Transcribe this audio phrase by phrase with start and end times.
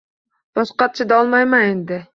[0.59, 2.03] Boshqa chidolmayman endi–